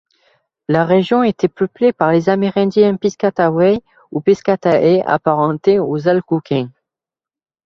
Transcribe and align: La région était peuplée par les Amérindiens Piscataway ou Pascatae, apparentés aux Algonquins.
La 0.67 0.83
région 0.83 1.21
était 1.21 1.47
peuplée 1.47 1.93
par 1.93 2.11
les 2.11 2.27
Amérindiens 2.27 2.95
Piscataway 2.95 3.81
ou 4.11 4.19
Pascatae, 4.19 5.03
apparentés 5.05 5.77
aux 5.77 6.07
Algonquins. 6.07 6.71